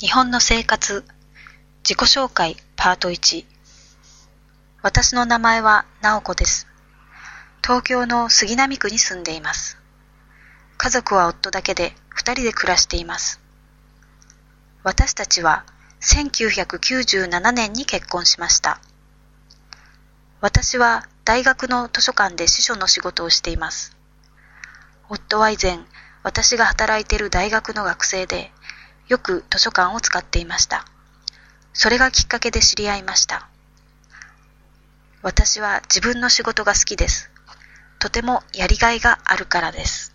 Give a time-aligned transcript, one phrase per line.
[0.00, 1.04] 日本の生活
[1.84, 3.44] 自己紹介パート1
[4.82, 6.66] 私の名前は直子です。
[7.62, 9.78] 東京の杉並区に住んでいます。
[10.78, 13.40] 家族は夫だけで二人で暮らしています。
[14.82, 15.64] 私たちは
[16.00, 18.80] 1997年に結婚しました。
[20.40, 23.96] 私は大学の図書館で司書の仕事をしています。
[25.08, 25.78] 夫は以前、
[26.24, 28.50] 私が働いている大学の学生で、
[29.08, 30.86] よく図書館を使っていました。
[31.72, 33.48] それがきっかけで知り合いました。
[35.22, 37.30] 私は自分の仕事が好きです。
[37.98, 40.13] とてもやりがいがあるからです。